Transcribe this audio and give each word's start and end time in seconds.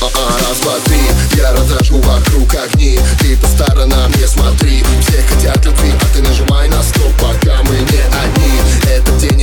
а, 0.00 0.06
а, 0.06 0.38
раз, 0.38 0.58
Я 1.36 1.52
разожгу 1.52 2.00
вокруг 2.00 2.54
огни. 2.54 2.98
Ты 3.20 3.36
по 3.36 3.46
сторонам 3.46 4.10
не 4.12 4.26
смотри 4.26 4.84
Все 5.00 5.22
хотят 5.22 5.64
любви, 5.64 5.92
а 6.00 6.04
ты 6.14 6.22
нажимай 6.22 6.68
на 6.68 6.82
стоп 6.82 7.12
Пока 7.20 7.62
мы 7.64 7.76
не 7.76 8.02
одни. 8.22 8.60
Это 8.88 9.10
день 9.12 9.33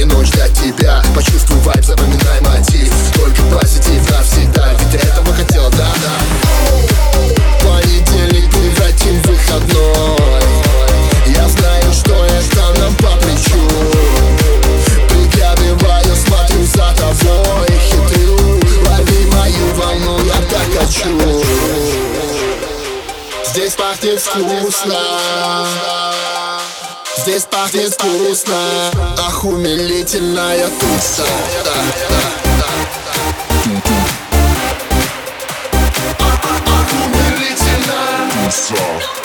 Здесь 23.71 23.80
пахнет 23.80 24.20
вкусно 24.20 24.99
Здесь 27.19 27.44
пахнет 27.44 27.94
вкусно 27.94 28.91
Ах, 29.17 29.45
умилительная 29.45 30.67
туса 30.67 31.23
да, 31.63 31.72
да, 32.09 32.19
да. 32.59 32.72
Туса 38.45 39.20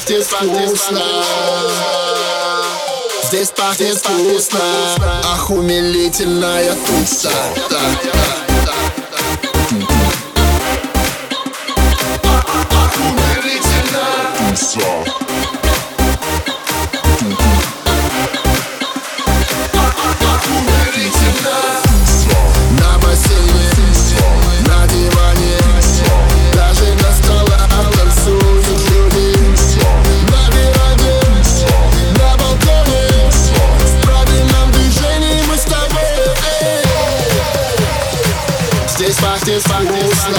пахнет 0.00 0.24
вкусно. 0.24 1.02
Здесь 3.24 3.50
пахнет 3.50 3.98
вкусно. 3.98 4.60
Ах, 5.24 5.50
умилительная 5.50 6.74
туса 6.86 7.30
да, 7.68 7.80
да, 8.04 8.12
да. 8.64 8.72
Ах, 12.72 12.94
умилительная 12.96 14.56
туса 14.56 15.09
Здесь 39.42 39.62
пахнет 39.62 40.02
вкусно 40.02 40.38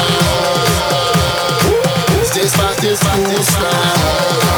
Здесь 2.24 2.52
пахнет 2.52 2.98
вкусно 2.98 4.51